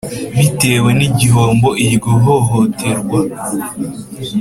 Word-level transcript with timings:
Bitewe 0.37 0.89
n 0.99 1.01
igihombo 1.09 1.69
iryo 1.85 2.11
hohoterwa 2.23 3.19